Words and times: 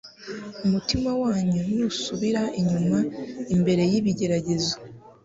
Umutima 0.65 1.09
wanyu 1.21 1.61
nusubira 1.75 2.41
inyuma 2.59 2.99
imbere 3.55 3.83
y'ibigeragezo, 3.91 4.75